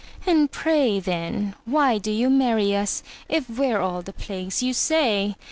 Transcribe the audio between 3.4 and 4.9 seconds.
we're all the plagues you